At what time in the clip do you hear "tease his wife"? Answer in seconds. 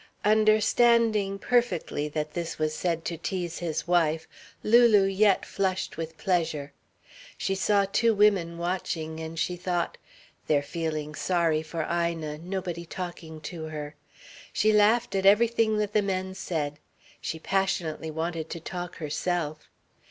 3.17-4.27